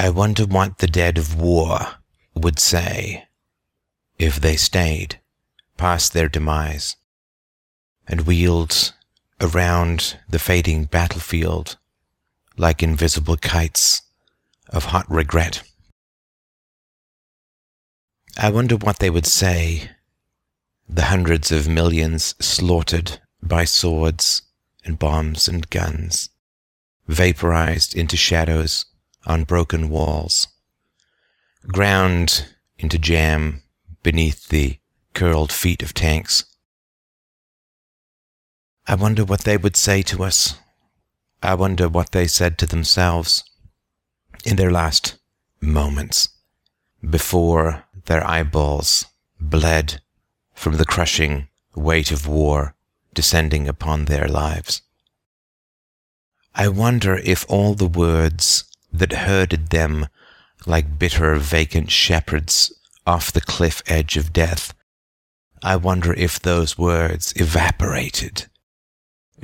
I 0.00 0.10
wonder 0.10 0.46
what 0.46 0.78
the 0.78 0.86
dead 0.86 1.18
of 1.18 1.34
war 1.34 1.80
would 2.32 2.60
say 2.60 3.26
if 4.16 4.40
they 4.40 4.54
stayed 4.54 5.18
past 5.76 6.12
their 6.12 6.28
demise 6.28 6.94
and 8.06 8.20
wheeled 8.20 8.94
around 9.40 10.16
the 10.28 10.38
fading 10.38 10.84
battlefield 10.84 11.78
like 12.56 12.80
invisible 12.80 13.36
kites 13.36 14.02
of 14.68 14.84
hot 14.84 15.10
regret. 15.10 15.64
I 18.36 18.50
wonder 18.50 18.76
what 18.76 19.00
they 19.00 19.10
would 19.10 19.26
say, 19.26 19.90
the 20.88 21.06
hundreds 21.06 21.50
of 21.50 21.66
millions 21.66 22.36
slaughtered 22.38 23.20
by 23.42 23.64
swords 23.64 24.42
and 24.84 24.96
bombs 24.96 25.48
and 25.48 25.68
guns, 25.70 26.30
vaporized 27.08 27.96
into 27.96 28.16
shadows 28.16 28.84
on 29.28 29.44
broken 29.44 29.90
walls, 29.90 30.48
ground 31.68 32.46
into 32.78 32.98
jam 32.98 33.62
beneath 34.02 34.48
the 34.48 34.78
curled 35.14 35.52
feet 35.52 35.82
of 35.82 35.92
tanks. 35.94 36.44
I 38.86 38.94
wonder 38.94 39.24
what 39.24 39.42
they 39.42 39.58
would 39.58 39.76
say 39.76 40.02
to 40.02 40.24
us. 40.24 40.58
I 41.42 41.54
wonder 41.54 41.88
what 41.88 42.12
they 42.12 42.26
said 42.26 42.56
to 42.58 42.66
themselves 42.66 43.44
in 44.44 44.56
their 44.56 44.70
last 44.70 45.18
moments 45.60 46.30
before 47.08 47.84
their 48.06 48.26
eyeballs 48.26 49.04
bled 49.38 50.00
from 50.54 50.76
the 50.76 50.86
crushing 50.86 51.48
weight 51.74 52.10
of 52.10 52.26
war 52.26 52.74
descending 53.14 53.68
upon 53.68 54.06
their 54.06 54.26
lives. 54.26 54.82
I 56.54 56.68
wonder 56.68 57.16
if 57.16 57.44
all 57.48 57.74
the 57.74 57.86
words 57.86 58.64
that 58.92 59.12
herded 59.12 59.68
them 59.68 60.08
like 60.66 60.98
bitter, 60.98 61.36
vacant 61.36 61.90
shepherds 61.90 62.72
off 63.06 63.32
the 63.32 63.40
cliff 63.40 63.82
edge 63.86 64.16
of 64.16 64.32
death, 64.32 64.74
I 65.62 65.76
wonder 65.76 66.12
if 66.12 66.38
those 66.38 66.78
words 66.78 67.32
evaporated 67.36 68.46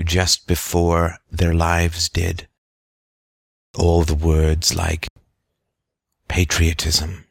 just 0.03 0.47
before 0.47 1.19
their 1.31 1.55
lives 1.55 2.09
did. 2.09 2.49
All 3.77 4.03
the 4.05 4.15
words 4.15 4.75
like 4.75 5.09
patriotism, 6.29 7.25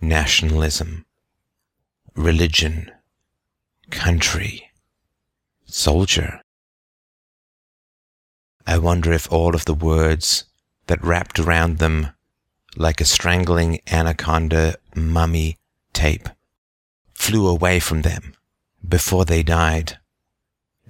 nationalism, 0.00 1.06
religion, 2.14 2.90
country, 3.90 4.70
soldier. 5.64 6.40
I 8.66 8.78
wonder 8.78 9.12
if 9.12 9.30
all 9.32 9.54
of 9.54 9.64
the 9.64 9.74
words 9.74 10.44
that 10.86 11.02
wrapped 11.02 11.38
around 11.38 11.78
them 11.78 12.08
like 12.76 13.00
a 13.00 13.04
strangling 13.04 13.80
anaconda 13.90 14.76
mummy 14.94 15.56
tape 15.92 16.28
flew 17.14 17.48
away 17.48 17.80
from 17.80 18.02
them 18.02 18.34
before 18.86 19.24
they 19.24 19.42
died 19.42 19.98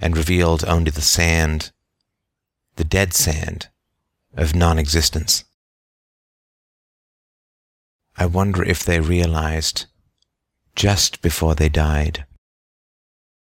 and 0.00 0.16
revealed 0.16 0.64
only 0.64 0.90
the 0.90 1.00
sand, 1.00 1.72
the 2.76 2.84
dead 2.84 3.14
sand 3.14 3.68
of 4.36 4.54
non 4.54 4.78
existence. 4.78 5.44
I 8.18 8.26
wonder 8.26 8.62
if 8.62 8.84
they 8.84 9.00
realized 9.00 9.86
just 10.74 11.22
before 11.22 11.54
they 11.54 11.68
died 11.68 12.26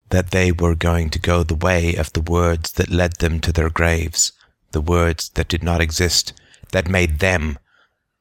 that 0.09 0.31
they 0.31 0.52
were 0.52 0.75
going 0.75 1.09
to 1.09 1.19
go 1.19 1.44
the 1.44 1.56
way 1.56 1.95
of 1.95 2.14
the 2.14 2.22
words 2.22 2.73
that 2.73 2.89
led 2.89 3.17
them 3.17 3.39
to 3.39 3.52
their 3.52 3.69
graves, 3.69 4.34
the 4.72 4.81
words 4.81 5.30
that 5.30 5.47
did 5.47 5.64
not 5.64 5.81
exist, 5.81 6.33
that 6.72 6.88
made 6.88 7.19
them 7.19 7.58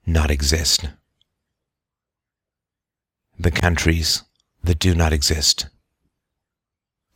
not 0.06 0.30
exist. 0.30 0.88
The 3.38 3.50
countries 3.50 4.22
that 4.62 4.78
do 4.78 4.94
not 4.94 5.12
exist. 5.12 5.68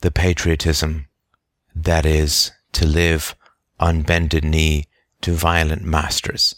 The 0.01 0.11
patriotism 0.11 1.07
that 1.75 2.07
is 2.07 2.53
to 2.73 2.87
live 2.87 3.35
on 3.81 4.03
bended 4.03 4.45
knee 4.45 4.85
to 5.23 5.33
violent 5.33 5.83
masters. 5.83 6.55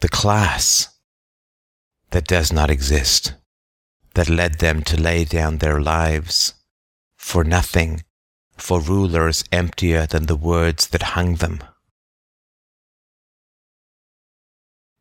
The 0.00 0.08
class 0.08 0.88
that 2.10 2.26
does 2.26 2.52
not 2.52 2.70
exist, 2.70 3.34
that 4.14 4.28
led 4.28 4.58
them 4.58 4.82
to 4.84 5.00
lay 5.00 5.24
down 5.24 5.58
their 5.58 5.80
lives 5.80 6.54
for 7.16 7.44
nothing, 7.44 8.02
for 8.60 8.80
rulers 8.80 9.44
emptier 9.50 10.06
than 10.06 10.26
the 10.26 10.36
words 10.36 10.88
that 10.88 11.14
hung 11.14 11.36
them. 11.36 11.60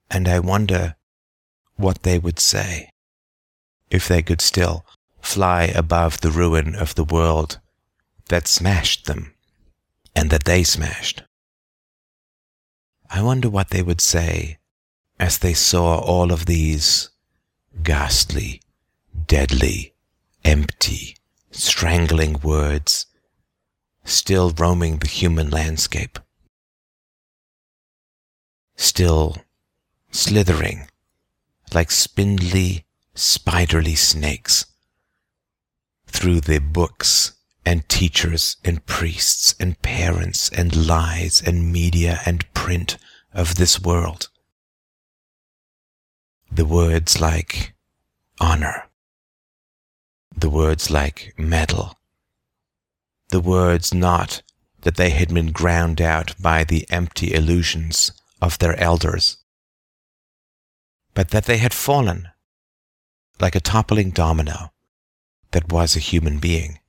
And 0.09 0.27
I 0.27 0.39
wonder 0.39 0.95
what 1.75 2.03
they 2.03 2.17
would 2.17 2.39
say 2.39 2.89
if 3.89 4.07
they 4.07 4.21
could 4.21 4.41
still 4.41 4.85
fly 5.21 5.63
above 5.63 6.21
the 6.21 6.31
ruin 6.31 6.75
of 6.75 6.95
the 6.95 7.03
world 7.03 7.59
that 8.29 8.47
smashed 8.47 9.05
them 9.05 9.33
and 10.15 10.29
that 10.29 10.45
they 10.45 10.63
smashed. 10.63 11.23
I 13.09 13.21
wonder 13.21 13.49
what 13.49 13.69
they 13.69 13.81
would 13.81 14.01
say 14.01 14.57
as 15.19 15.39
they 15.39 15.53
saw 15.53 15.99
all 15.99 16.31
of 16.31 16.45
these 16.45 17.09
ghastly, 17.83 18.61
deadly, 19.27 19.93
empty, 20.43 21.17
strangling 21.51 22.39
words 22.41 23.05
still 24.19 24.51
roaming 24.51 24.97
the 24.97 25.07
human 25.07 25.49
landscape, 25.49 26.19
still 28.75 29.37
slithering 30.11 30.89
like 31.73 31.89
spindly, 31.89 32.85
spiderly 33.15 33.97
snakes 33.97 34.65
through 36.07 36.41
the 36.41 36.59
books 36.59 37.33
and 37.65 37.87
teachers 37.87 38.57
and 38.65 38.85
priests 38.85 39.55
and 39.57 39.81
parents 39.81 40.49
and 40.49 40.87
lies 40.87 41.41
and 41.45 41.71
media 41.71 42.19
and 42.25 42.51
print 42.53 42.97
of 43.33 43.55
this 43.55 43.79
world. 43.79 44.29
The 46.51 46.65
words 46.65 47.21
like 47.21 47.73
honor, 48.41 48.89
the 50.35 50.49
words 50.49 50.89
like 50.89 51.33
medal, 51.37 51.98
the 53.29 53.39
words 53.39 53.93
not 53.93 54.41
that 54.81 54.95
they 54.95 55.09
had 55.11 55.33
been 55.33 55.51
ground 55.51 56.01
out 56.01 56.33
by 56.41 56.63
the 56.63 56.85
empty 56.89 57.33
illusions 57.33 58.11
of 58.41 58.57
their 58.59 58.79
elders, 58.79 59.37
but 61.13 61.29
that 61.29 61.45
they 61.45 61.57
had 61.57 61.73
fallen 61.73 62.29
like 63.39 63.55
a 63.55 63.59
toppling 63.59 64.11
domino 64.11 64.71
that 65.51 65.71
was 65.71 65.95
a 65.95 65.99
human 65.99 66.39
being. 66.39 66.79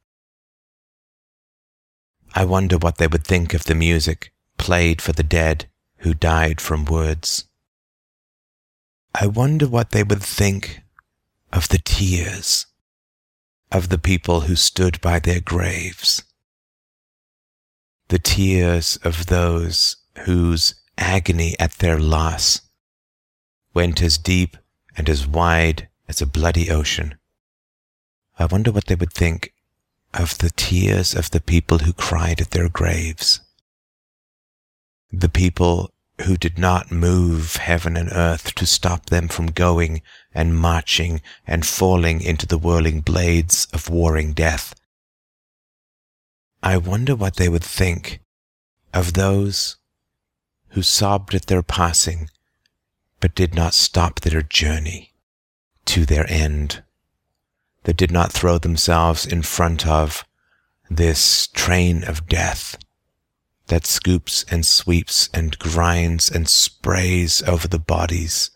I 2.34 2.44
wonder 2.44 2.78
what 2.78 2.98
they 2.98 3.06
would 3.06 3.24
think 3.24 3.54
of 3.54 3.64
the 3.64 3.74
music 3.74 4.32
played 4.56 5.02
for 5.02 5.12
the 5.12 5.22
dead 5.22 5.68
who 5.98 6.14
died 6.14 6.60
from 6.60 6.84
words. 6.84 7.44
I 9.14 9.26
wonder 9.26 9.66
what 9.66 9.90
they 9.90 10.04
would 10.04 10.22
think 10.22 10.80
of 11.52 11.68
the 11.68 11.78
tears 11.78 12.66
of 13.72 13.88
the 13.88 13.98
people 13.98 14.42
who 14.42 14.54
stood 14.54 15.00
by 15.00 15.18
their 15.18 15.40
graves, 15.40 16.22
the 18.10 18.18
tears 18.18 18.98
of 19.04 19.26
those 19.26 19.96
whose 20.26 20.74
agony 20.98 21.54
at 21.60 21.74
their 21.74 21.98
loss 21.98 22.60
went 23.72 24.02
as 24.02 24.18
deep 24.18 24.56
and 24.96 25.08
as 25.08 25.28
wide 25.28 25.88
as 26.08 26.20
a 26.20 26.26
bloody 26.26 26.70
ocean. 26.70 27.14
I 28.36 28.46
wonder 28.46 28.72
what 28.72 28.86
they 28.86 28.96
would 28.96 29.12
think 29.12 29.54
of 30.12 30.38
the 30.38 30.50
tears 30.50 31.14
of 31.14 31.30
the 31.30 31.40
people 31.40 31.78
who 31.78 31.92
cried 31.92 32.40
at 32.40 32.50
their 32.50 32.68
graves, 32.68 33.42
the 35.12 35.28
people 35.28 35.94
who 36.22 36.36
did 36.36 36.58
not 36.58 36.90
move 36.90 37.56
heaven 37.56 37.96
and 37.96 38.10
earth 38.10 38.56
to 38.56 38.66
stop 38.66 39.06
them 39.06 39.28
from 39.28 39.52
going 39.52 40.02
and 40.34 40.58
marching 40.58 41.22
and 41.46 41.64
falling 41.64 42.20
into 42.20 42.44
the 42.44 42.58
whirling 42.58 43.02
blades 43.02 43.68
of 43.72 43.88
warring 43.88 44.32
death. 44.32 44.74
I 46.62 46.76
wonder 46.76 47.14
what 47.16 47.36
they 47.36 47.48
would 47.48 47.64
think 47.64 48.20
of 48.92 49.14
those 49.14 49.76
who 50.70 50.82
sobbed 50.82 51.34
at 51.34 51.46
their 51.46 51.62
passing 51.62 52.28
but 53.20 53.34
did 53.34 53.54
not 53.54 53.74
stop 53.74 54.20
their 54.20 54.42
journey 54.42 55.12
to 55.86 56.06
their 56.06 56.30
end, 56.30 56.82
that 57.84 57.96
did 57.96 58.10
not 58.10 58.32
throw 58.32 58.58
themselves 58.58 59.26
in 59.26 59.42
front 59.42 59.86
of 59.86 60.24
this 60.88 61.46
train 61.48 62.04
of 62.04 62.26
death 62.26 62.76
that 63.66 63.86
scoops 63.86 64.44
and 64.50 64.66
sweeps 64.66 65.28
and 65.32 65.58
grinds 65.58 66.30
and 66.30 66.48
sprays 66.48 67.42
over 67.44 67.68
the 67.68 67.78
bodies 67.78 68.50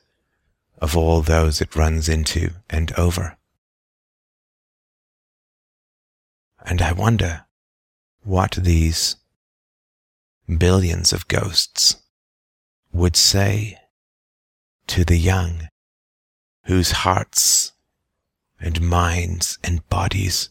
of 0.79 0.97
all 0.97 1.23
those 1.23 1.61
it 1.61 1.77
runs 1.77 2.09
into 2.09 2.51
and 2.69 2.93
over. 2.99 3.37
And 6.67 6.83
I 6.83 6.93
wonder 6.93 7.47
what 8.25 8.53
these 8.53 9.17
billions 10.59 11.13
of 11.13 11.29
ghosts 11.29 11.97
would 12.93 13.17
say 13.17 13.79
to 14.87 15.05
the 15.05 15.17
young 15.17 15.69
whose 16.65 16.91
hearts 16.91 17.73
and 18.59 18.81
minds 18.81 19.59
and 19.63 19.87
bodies 19.91 20.49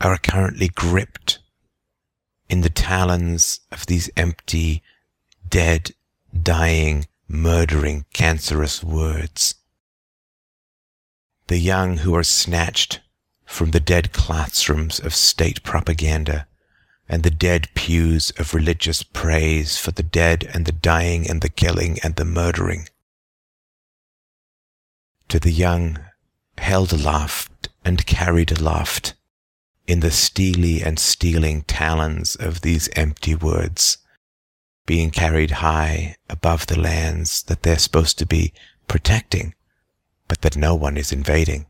are 0.00 0.16
currently 0.16 0.68
gripped 0.68 1.38
in 2.48 2.62
the 2.62 2.70
talons 2.70 3.60
of 3.70 3.84
these 3.86 4.08
empty, 4.16 4.82
dead, 5.46 5.90
dying, 6.42 7.06
murdering, 7.28 8.06
cancerous 8.14 8.82
words. 8.82 9.56
The 11.48 11.58
young 11.58 11.98
who 11.98 12.14
are 12.14 12.24
snatched 12.24 13.00
from 13.44 13.72
the 13.72 13.80
dead 13.80 14.12
classrooms 14.12 14.98
of 14.98 15.14
state 15.14 15.62
propaganda 15.62 16.46
and 17.08 17.22
the 17.22 17.30
dead 17.30 17.68
pews 17.74 18.30
of 18.38 18.54
religious 18.54 19.02
praise 19.02 19.78
for 19.78 19.92
the 19.92 20.02
dead 20.02 20.48
and 20.52 20.66
the 20.66 20.72
dying 20.72 21.28
and 21.28 21.40
the 21.40 21.48
killing 21.48 21.98
and 22.02 22.16
the 22.16 22.24
murdering. 22.24 22.88
To 25.28 25.38
the 25.38 25.50
young 25.50 25.98
held 26.58 26.92
aloft 26.92 27.68
and 27.84 28.04
carried 28.06 28.52
aloft 28.52 29.14
in 29.86 30.00
the 30.00 30.10
steely 30.10 30.82
and 30.82 30.98
stealing 30.98 31.62
talons 31.62 32.36
of 32.36 32.60
these 32.60 32.90
empty 32.94 33.34
words, 33.34 33.98
being 34.84 35.10
carried 35.10 35.50
high 35.50 36.16
above 36.28 36.66
the 36.66 36.78
lands 36.78 37.42
that 37.44 37.62
they're 37.62 37.78
supposed 37.78 38.18
to 38.18 38.26
be 38.26 38.52
protecting, 38.86 39.54
but 40.28 40.42
that 40.42 40.56
no 40.56 40.74
one 40.74 40.98
is 40.98 41.10
invading. 41.10 41.66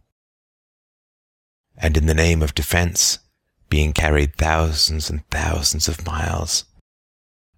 And 1.76 1.96
in 1.96 2.06
the 2.06 2.14
name 2.14 2.43
of 2.43 2.56
defense, 2.56 3.20
being 3.69 3.93
carried 3.93 4.37
thousands 4.37 5.11
and 5.11 5.29
thousands 5.31 5.88
of 5.88 6.06
miles 6.06 6.65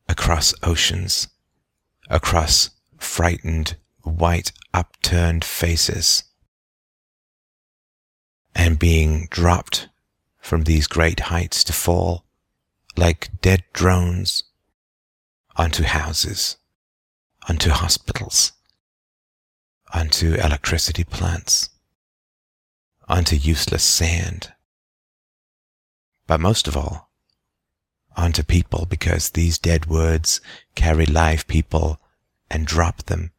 across 0.09 0.55
oceans, 0.63 1.29
across 2.09 2.71
frightened, 2.99 3.77
white, 4.03 4.53
upturned 4.75 5.45
faces, 5.45 6.25
and 8.55 8.79
being 8.79 9.29
dropped 9.31 9.89
from 10.41 10.65
these 10.65 10.87
great 10.87 11.21
heights 11.21 11.63
to 11.65 11.73
fall 11.73 12.25
like 12.97 13.31
dead 13.41 13.63
drones 13.73 14.43
onto 15.57 15.85
houses, 15.85 16.57
onto 17.49 17.71
hospitals, 17.71 18.53
onto 19.95 20.35
electricity 20.35 21.05
plants, 21.05 21.71
onto 23.09 23.37
useless 23.37 23.83
sand. 23.83 24.53
But 26.31 26.39
most 26.39 26.69
of 26.69 26.77
all, 26.77 27.11
onto 28.17 28.45
people 28.45 28.87
because 28.89 29.31
these 29.31 29.59
dead 29.59 29.87
words 29.87 30.41
carry 30.77 31.05
live 31.05 31.49
people 31.49 31.99
and 32.49 32.69
drop 32.69 33.03
them 33.03 33.33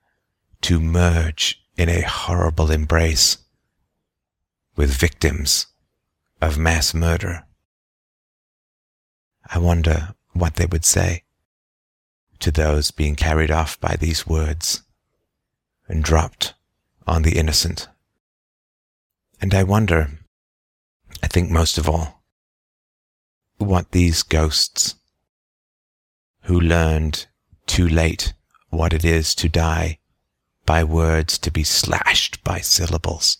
to 0.64 0.78
merge 0.78 1.64
in 1.78 1.88
a 1.88 2.02
horrible 2.02 2.70
embrace 2.70 3.38
with 4.76 4.92
victims 4.92 5.68
of 6.42 6.58
mass 6.58 6.94
murder. 6.94 7.46
I 9.50 9.58
wonder 9.58 10.14
what 10.34 10.56
they 10.56 10.66
would 10.66 10.84
say 10.84 11.24
to 12.40 12.52
those 12.52 12.92
being 12.92 13.16
carried 13.16 13.52
off 13.52 13.80
by 13.80 13.96
these 13.96 14.28
words 14.28 14.84
and 15.88 16.04
dropped 16.04 16.56
on 17.08 17.22
the 17.22 17.38
innocent. 17.38 17.88
And 19.40 19.54
I 19.54 19.64
wonder, 19.64 20.10
I 21.24 21.28
think 21.28 21.50
most 21.50 21.78
of 21.78 21.88
all, 21.88 22.21
what 23.62 23.92
these 23.92 24.24
ghosts 24.24 24.96
who 26.44 26.60
learned 26.60 27.28
too 27.68 27.88
late 27.88 28.34
what 28.70 28.94
it 28.94 29.06
is 29.06 29.36
to 29.36 29.48
die 29.48 30.00
by 30.66 30.84
words 30.84 31.38
to 31.38 31.52
be 31.52 31.64
slashed 31.64 32.44
by 32.44 32.60
syllables, 32.60 33.38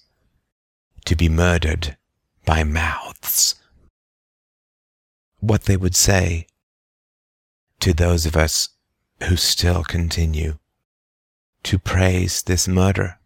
to 1.06 1.16
be 1.16 1.30
murdered 1.30 1.98
by 2.46 2.64
mouths. 2.64 3.56
What 5.40 5.64
they 5.64 5.78
would 5.78 5.96
say 5.96 6.48
to 7.80 7.94
those 7.94 8.26
of 8.26 8.38
us 8.38 8.70
who 9.24 9.36
still 9.36 9.84
continue 9.84 10.60
to 11.64 11.80
praise 11.80 12.44
this 12.44 12.68
murder, 12.68 13.20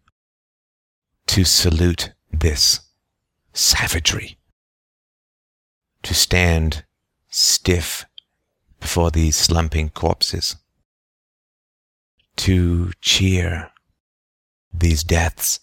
to 1.26 1.44
salute 1.44 2.12
this 2.32 2.80
savagery, 3.52 4.38
to 6.02 6.14
stand 6.14 6.84
stiff 7.36 8.06
before 8.80 9.10
these 9.10 9.36
slumping 9.36 9.90
corpses, 9.90 10.56
to 12.36 12.90
cheer 13.02 13.70
these 14.72 15.04
deaths, 15.04 15.60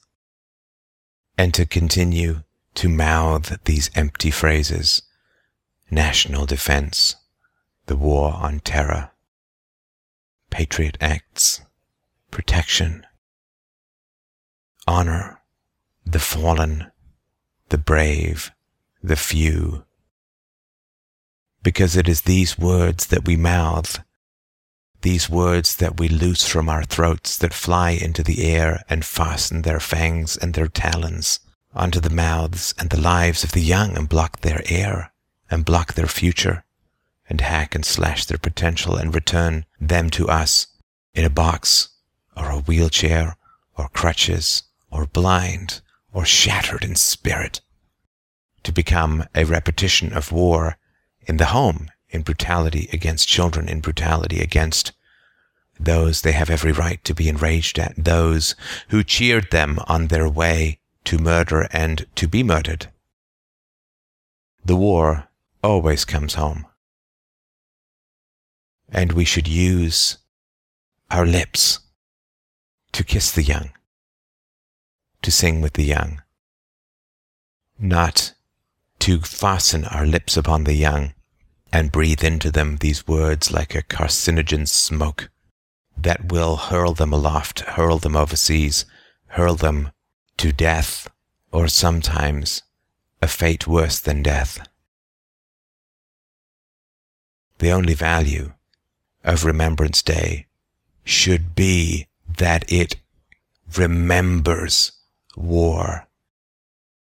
and 1.35 1.51
to 1.53 1.65
continue 1.65 2.43
to 2.75 2.87
mouth 2.87 3.57
these 3.65 3.89
empty 3.95 4.29
phrases 4.29 5.01
national 5.89 6.45
defense, 6.45 7.15
the 7.87 7.95
war 7.95 8.33
on 8.33 8.59
terror, 8.59 9.11
patriot 10.49 10.97
acts, 11.01 11.61
protection, 12.31 13.05
honor, 14.87 15.41
the 16.05 16.19
fallen, 16.19 16.91
the 17.69 17.77
brave, 17.77 18.51
the 19.03 19.15
few. 19.15 19.85
Because 21.63 21.95
it 21.95 22.07
is 22.07 22.21
these 22.21 22.59
words 22.59 23.07
that 23.07 23.25
we 23.25 23.35
mouth, 23.35 24.03
these 25.01 25.29
words 25.29 25.77
that 25.77 25.99
we 25.99 26.07
loose 26.07 26.47
from 26.47 26.69
our 26.69 26.83
throats 26.83 27.37
that 27.37 27.53
fly 27.53 27.91
into 27.91 28.23
the 28.23 28.45
air 28.45 28.83
and 28.89 29.03
fasten 29.05 29.61
their 29.61 29.79
fangs 29.79 30.37
and 30.37 30.53
their 30.53 30.67
talons 30.67 31.39
onto 31.73 31.99
the 31.99 32.09
mouths 32.09 32.73
and 32.77 32.89
the 32.89 32.99
lives 32.99 33.43
of 33.43 33.51
the 33.51 33.61
young 33.61 33.97
and 33.97 34.07
block 34.07 34.41
their 34.41 34.61
air 34.67 35.11
and 35.49 35.65
block 35.65 35.93
their 35.93 36.07
future 36.07 36.63
and 37.29 37.41
hack 37.41 37.75
and 37.75 37.85
slash 37.85 38.25
their 38.25 38.37
potential 38.37 38.95
and 38.95 39.13
return 39.13 39.65
them 39.79 40.09
to 40.09 40.29
us 40.29 40.67
in 41.13 41.25
a 41.25 41.29
box 41.29 41.89
or 42.35 42.49
a 42.49 42.59
wheelchair 42.59 43.35
or 43.77 43.89
crutches 43.89 44.63
or 44.91 45.05
blind 45.05 45.81
or 46.13 46.25
shattered 46.25 46.83
in 46.83 46.95
spirit 46.95 47.61
to 48.63 48.71
become 48.71 49.25
a 49.35 49.43
repetition 49.43 50.13
of 50.13 50.31
war 50.31 50.77
in 51.25 51.37
the 51.37 51.45
home 51.45 51.89
in 52.09 52.21
brutality 52.21 52.87
against 52.93 53.27
children, 53.27 53.67
in 53.67 53.81
brutality 53.81 54.39
against 54.39 54.93
those 55.79 56.21
they 56.21 56.31
have 56.31 56.49
every 56.49 56.71
right 56.71 57.03
to 57.03 57.15
be 57.15 57.27
enraged 57.27 57.79
at, 57.79 57.93
those 57.97 58.55
who 58.89 59.03
cheered 59.03 59.49
them 59.51 59.79
on 59.87 60.07
their 60.07 60.29
way 60.29 60.79
to 61.03 61.17
murder 61.17 61.67
and 61.71 62.05
to 62.15 62.27
be 62.27 62.43
murdered. 62.43 62.87
The 64.63 64.75
war 64.75 65.27
always 65.63 66.05
comes 66.05 66.35
home. 66.35 66.65
And 68.89 69.13
we 69.13 69.25
should 69.25 69.47
use 69.47 70.19
our 71.09 71.25
lips 71.25 71.79
to 72.91 73.03
kiss 73.03 73.31
the 73.31 73.43
young, 73.43 73.71
to 75.23 75.31
sing 75.31 75.61
with 75.61 75.73
the 75.73 75.83
young, 75.83 76.21
not 77.79 78.33
to 79.03 79.19
fasten 79.19 79.83
our 79.83 80.05
lips 80.05 80.37
upon 80.37 80.63
the 80.63 80.73
young 80.73 81.13
and 81.73 81.91
breathe 81.91 82.23
into 82.23 82.49
them 82.49 82.77
these 82.77 83.05
words 83.05 83.51
like 83.51 83.75
a 83.75 83.81
carcinogen 83.81 84.65
smoke 84.65 85.29
that 85.97 86.31
will 86.31 86.55
hurl 86.55 86.93
them 86.93 87.11
aloft, 87.11 87.59
hurl 87.75 87.97
them 87.97 88.15
overseas, 88.15 88.85
hurl 89.35 89.55
them 89.55 89.91
to 90.37 90.53
death, 90.53 91.09
or 91.51 91.67
sometimes 91.67 92.63
a 93.21 93.27
fate 93.27 93.67
worse 93.67 93.99
than 93.99 94.23
death. 94.23 94.65
The 97.57 97.71
only 97.71 97.95
value 97.95 98.53
of 99.25 99.43
Remembrance 99.43 100.01
Day 100.01 100.45
should 101.03 101.55
be 101.55 102.07
that 102.37 102.63
it 102.71 102.95
remembers 103.75 104.93
war, 105.35 106.07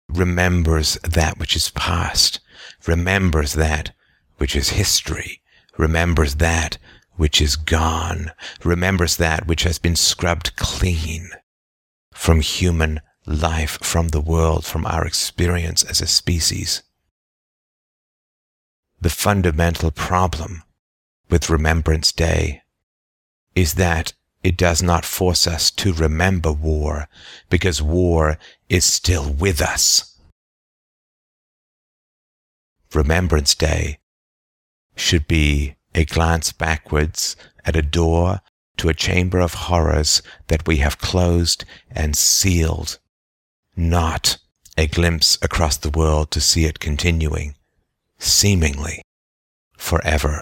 remembers 0.09 0.95
that 1.03 1.39
which 1.39 1.57
is 1.57 1.71
past, 1.71 2.41
remembers 2.87 3.55
that 3.55 3.95
which 4.39 4.55
is 4.55 4.71
history, 4.71 5.41
remembers 5.77 6.37
that 6.37 6.79
which 7.17 7.41
is 7.41 7.57
gone, 7.57 8.31
remembers 8.65 9.17
that 9.17 9.47
which 9.47 9.63
has 9.63 9.79
been 9.79 9.97
scrubbed 9.97 10.55
clean 10.57 11.31
from 12.13 12.41
human 12.41 13.01
life, 13.27 13.79
from 13.83 14.09
the 14.09 14.21
world, 14.21 14.65
from 14.65 14.87
our 14.87 15.07
experience 15.07 15.83
as 15.85 16.01
a 16.01 16.07
species. 16.07 16.83
The 19.01 19.11
fundamental 19.11 19.91
problem 19.91 20.63
with 21.29 21.51
Remembrance 21.51 22.13
Day 22.13 22.63
is 23.55 23.75
that 23.75 24.13
it 24.47 24.57
does 24.57 24.81
not 24.81 25.05
force 25.05 25.45
us 25.45 25.73
to 25.73 25.93
remember 25.93 26.53
war 26.53 27.09
because 27.51 27.83
war 27.83 28.39
is 28.69 28.85
still 28.85 29.29
with 29.29 29.61
us. 29.61 30.21
Remembrance 32.95 33.57
Day 33.57 33.99
should 34.95 35.27
be 35.27 35.75
a 35.97 36.05
glance 36.05 36.53
backwards 36.53 37.35
at 37.65 37.75
a 37.75 37.83
door 37.83 38.41
to 38.77 38.89
a 38.89 38.95
chamber 38.95 39.41
of 39.41 39.67
horrors 39.67 40.23
that 40.47 40.65
we 40.65 40.77
have 40.77 40.99
closed 40.99 41.65
and 41.91 42.15
sealed, 42.15 43.01
not 43.75 44.39
a 44.79 44.87
glimpse 44.87 45.39
across 45.43 45.77
the 45.77 45.91
world 45.91 46.31
to 46.31 46.41
see 46.41 46.67
it 46.67 46.79
continuing, 46.79 47.57
seemingly, 48.21 49.03
forever. 49.77 50.41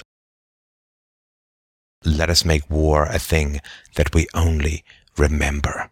Let 2.04 2.30
us 2.30 2.44
make 2.44 2.68
war 2.70 3.06
a 3.06 3.18
thing 3.18 3.60
that 3.96 4.14
we 4.14 4.26
only 4.34 4.84
remember, 5.16 5.90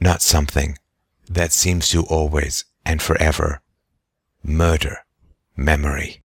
not 0.00 0.22
something 0.22 0.76
that 1.28 1.52
seems 1.52 1.88
to 1.90 2.04
always 2.04 2.64
and 2.84 3.00
forever 3.00 3.62
murder 4.42 4.98
memory. 5.56 6.22